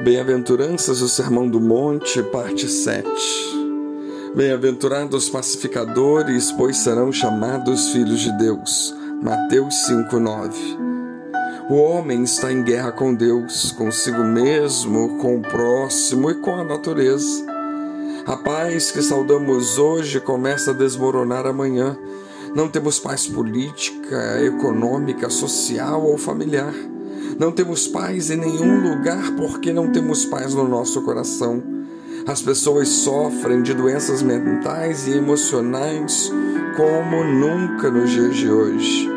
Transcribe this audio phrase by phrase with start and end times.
[0.00, 3.04] Bem-aventuranças do Sermão do Monte, parte 7.
[4.32, 8.94] Bem-aventurados pacificadores, pois serão chamados filhos de Deus.
[9.20, 10.78] Mateus 5:9.
[11.68, 16.62] O homem está em guerra com Deus, consigo mesmo, com o próximo e com a
[16.62, 17.44] natureza.
[18.24, 21.98] A paz que saudamos hoje começa a desmoronar amanhã.
[22.54, 26.72] Não temos paz política, econômica, social ou familiar.
[27.36, 31.62] Não temos paz em nenhum lugar porque não temos paz no nosso coração.
[32.26, 36.32] As pessoas sofrem de doenças mentais e emocionais
[36.76, 39.10] como nunca nos dias de hoje.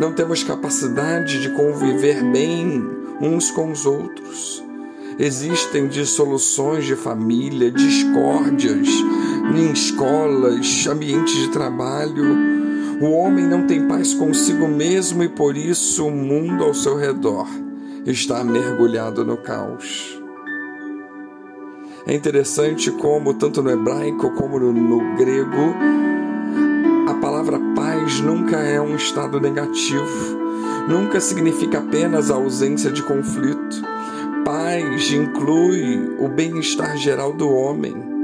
[0.00, 2.84] Não temos capacidade de conviver bem
[3.20, 4.64] uns com os outros.
[5.18, 8.88] Existem dissoluções de família, discórdias
[9.54, 12.57] em escolas, ambientes de trabalho
[13.00, 17.46] o homem não tem paz consigo mesmo e por isso o mundo ao seu redor
[18.04, 20.20] está mergulhado no caos.
[22.06, 25.74] É interessante como, tanto no hebraico como no, no grego,
[27.08, 30.36] a palavra paz nunca é um estado negativo,
[30.88, 33.80] nunca significa apenas a ausência de conflito.
[34.44, 38.17] Paz inclui o bem-estar geral do homem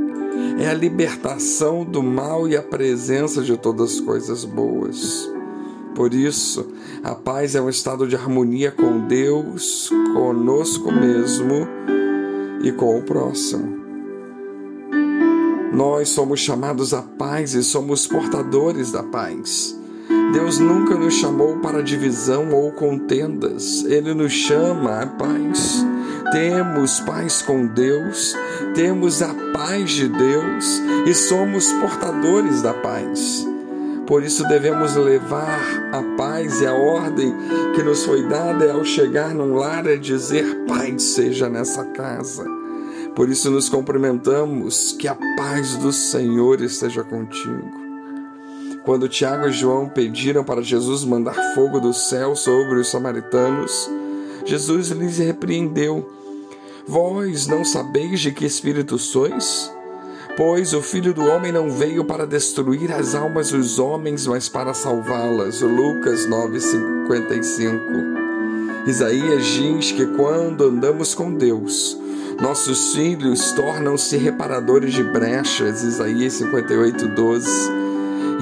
[0.59, 5.31] é a libertação do mal e a presença de todas as coisas boas.
[5.95, 6.67] Por isso,
[7.03, 11.67] a paz é um estado de harmonia com Deus, conosco mesmo
[12.63, 13.85] e com o próximo.
[15.73, 19.79] Nós somos chamados à paz e somos portadores da paz.
[20.33, 25.85] Deus nunca nos chamou para divisão ou contendas, Ele nos chama à paz
[26.31, 28.35] temos paz com Deus,
[28.75, 33.47] temos a paz de Deus e somos portadores da paz.
[34.07, 35.61] Por isso devemos levar
[35.93, 37.35] a paz e a ordem
[37.75, 42.45] que nos foi dada ao chegar num lar é dizer paz seja nessa casa.
[43.15, 47.71] Por isso nos cumprimentamos, que a paz do Senhor esteja contigo.
[48.85, 53.89] Quando Tiago e João pediram para Jesus mandar fogo do céu sobre os samaritanos,
[54.45, 56.07] Jesus lhes repreendeu:
[56.87, 59.73] Vós não sabeis de que espírito sois?
[60.37, 64.75] Pois o Filho do Homem não veio para destruir as almas dos homens, mas para
[64.75, 65.63] salvá-las.
[65.63, 67.81] Lucas 9:55.
[68.87, 71.99] Isaías diz que quando andamos com Deus,
[72.39, 75.83] nossos filhos tornam-se reparadores de brechas.
[75.83, 77.49] Isaías 58:12.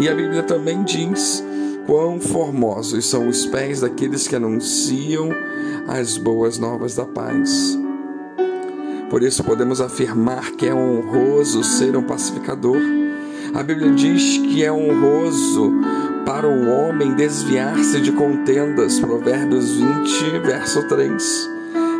[0.00, 1.44] E a Bíblia também diz
[1.86, 5.30] Quão formosos são os pés daqueles que anunciam
[5.86, 7.81] as boas novas da paz.
[9.12, 12.78] Por isso podemos afirmar que é honroso ser um pacificador.
[13.52, 15.70] A Bíblia diz que é honroso
[16.24, 18.98] para o homem desviar-se de contendas.
[18.98, 21.50] Provérbios 20, verso 3.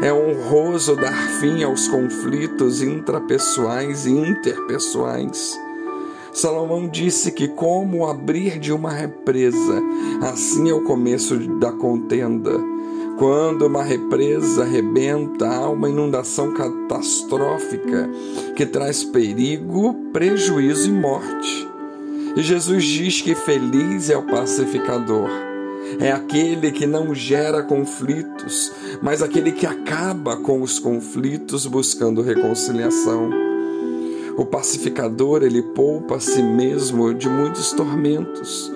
[0.01, 5.61] É honroso dar fim aos conflitos intrapessoais e interpessoais.
[6.33, 9.83] Salomão disse que, como abrir de uma represa,
[10.23, 12.59] assim é o começo da contenda.
[13.19, 18.09] Quando uma represa arrebenta, há uma inundação catastrófica
[18.57, 21.69] que traz perigo, prejuízo e morte.
[22.37, 25.29] E Jesus diz que feliz é o pacificador.
[26.01, 33.31] É aquele que não gera conflitos, mas aquele que acaba com os conflitos buscando reconciliação.
[34.37, 38.73] O pacificador, ele poupa a si mesmo de muitos tormentos.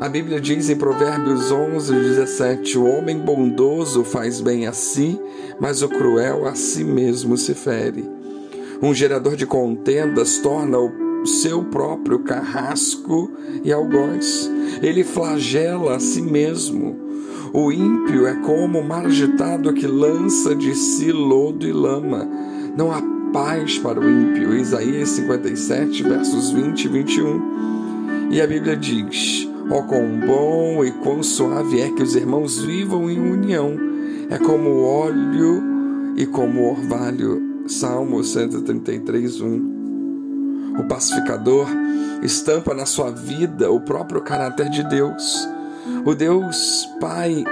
[0.00, 5.20] A Bíblia diz em Provérbios 11, 17: O homem bondoso faz bem a si,
[5.60, 8.08] mas o cruel a si mesmo se fere.
[8.80, 13.30] Um gerador de contendas torna o seu próprio carrasco
[13.62, 14.50] e algoz.
[14.80, 16.96] Ele flagela a si mesmo.
[17.52, 22.26] O ímpio é como o mar agitado que lança de si lodo e lama.
[22.74, 23.02] Não há
[23.34, 24.54] paz para o ímpio.
[24.54, 28.30] Isaías 57, versos 20 e 21.
[28.30, 33.10] E a Bíblia diz: oh, quão bom e quão suave é que os irmãos vivam
[33.10, 33.76] em união.
[34.30, 35.62] É como óleo
[36.16, 37.64] e como orvalho.
[37.66, 39.80] Salmo 133, 1.
[40.78, 41.66] O pacificador
[42.22, 45.48] estampa na sua vida o próprio caráter de Deus.
[46.04, 47.44] O Deus Pai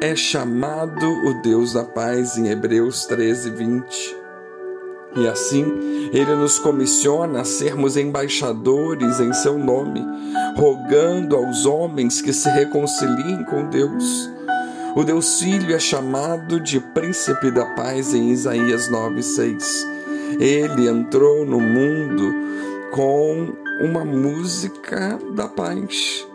[0.00, 4.16] é chamado o Deus da paz em Hebreus 13, 20.
[5.14, 5.64] E assim,
[6.12, 10.04] ele nos comissiona a sermos embaixadores em seu nome,
[10.56, 14.30] rogando aos homens que se reconciliem com Deus.
[14.94, 19.86] O Deus Filho é chamado de Príncipe da Paz em Isaías 9:6.
[20.38, 22.34] Ele entrou no mundo
[22.90, 26.26] com uma música da paz.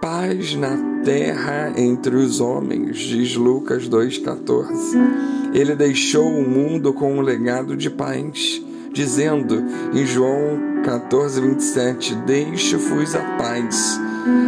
[0.00, 4.96] Paz na terra entre os homens, diz Lucas 2,14.
[5.52, 8.62] Ele deixou o mundo com um legado de paz,
[8.92, 14.00] dizendo em João 14, 27: Deixo-vos a paz,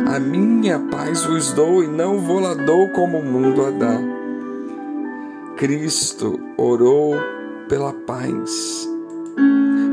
[0.07, 3.99] a minha paz vos dou e não vou lá dou como o mundo a dá.
[5.57, 7.17] Cristo orou
[7.69, 8.89] pela paz,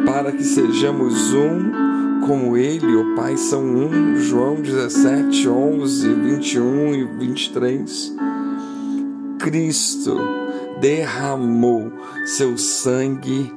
[0.06, 1.88] para que sejamos um
[2.28, 4.18] como Ele, o Pai, são um.
[4.18, 8.16] João 17, 11, 21 e 23.
[9.40, 10.18] Cristo
[10.82, 11.92] derramou
[12.26, 13.52] seu sangue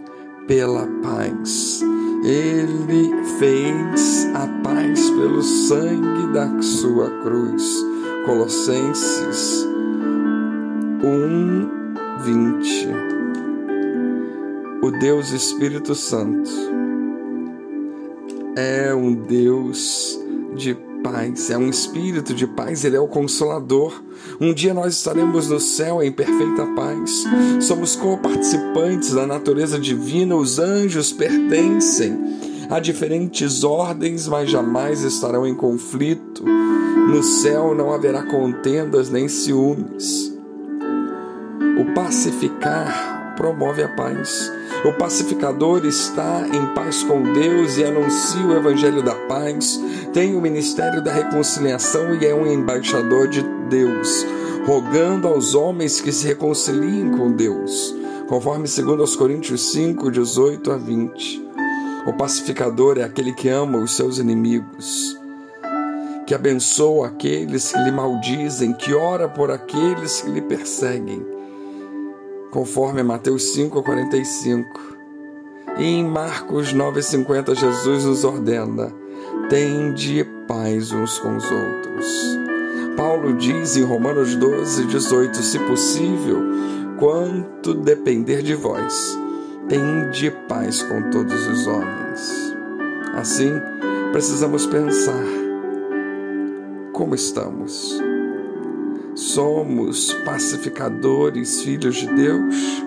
[0.47, 1.83] pela paz.
[2.23, 7.63] Ele fez a paz pelo sangue da sua cruz.
[8.27, 9.67] Colossenses
[11.03, 11.69] 1,
[12.23, 12.89] 20.
[14.83, 16.51] O Deus Espírito Santo
[18.57, 20.21] é um Deus
[20.55, 24.03] de paz, é um espírito de paz, ele é o consolador.
[24.41, 27.25] Um dia nós estaremos no céu em perfeita paz.
[27.61, 32.19] Somos co-participantes da natureza divina, os anjos pertencem
[32.71, 36.45] a diferentes ordens, mas jamais estarão em conflito.
[36.45, 40.33] No céu não haverá contendas nem ciúmes.
[41.79, 44.53] O pacificar promove a paz.
[44.85, 49.81] O pacificador está em paz com Deus e anuncia o evangelho da paz,
[50.13, 54.27] tem o ministério da reconciliação e é um embaixador de Deus,
[54.67, 57.97] rogando aos homens que se reconciliem com Deus,
[58.29, 61.49] conforme 2 Coríntios 5, 18 a 20.
[62.07, 65.19] O pacificador é aquele que ama os seus inimigos,
[66.27, 71.40] que abençoa aqueles que lhe maldizem, que ora por aqueles que lhe perseguem
[72.51, 74.99] conforme Mateus 5:45.
[75.79, 78.93] E em Marcos 9:50 Jesus nos ordena:
[79.51, 82.39] tende paz uns com os outros.
[82.97, 86.39] Paulo diz em Romanos 12, 18: Se possível,
[86.99, 89.19] quanto depender de vós,
[89.69, 92.55] tende paz com todos os homens.
[93.15, 93.53] Assim,
[94.13, 95.25] precisamos pensar
[96.93, 98.01] como estamos
[99.15, 102.83] Somos pacificadores, filhos de Deus?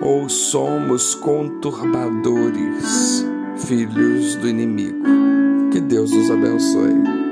[0.00, 3.24] Ou somos conturbadores,
[3.56, 5.04] filhos do inimigo?
[5.70, 7.23] Que Deus nos abençoe.